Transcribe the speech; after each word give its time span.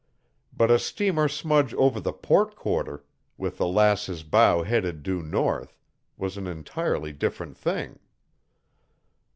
But 0.51 0.71
a 0.71 0.79
steamer 0.79 1.27
smudge 1.27 1.75
over 1.75 1.99
the 1.99 2.11
port 2.11 2.55
quarter, 2.55 3.03
with 3.37 3.59
the 3.59 3.67
Lass's 3.67 4.23
bow 4.23 4.63
headed 4.63 5.03
due 5.03 5.21
north, 5.21 5.77
was 6.17 6.37
an 6.37 6.47
entirely 6.47 7.13
different 7.13 7.55
thing. 7.55 7.99